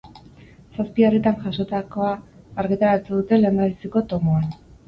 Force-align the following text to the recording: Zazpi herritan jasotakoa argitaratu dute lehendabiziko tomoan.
Zazpi 0.77 1.05
herritan 1.09 1.37
jasotakoa 1.43 2.09
argitaratu 2.65 3.21
dute 3.21 3.41
lehendabiziko 3.43 4.05
tomoan. 4.17 4.53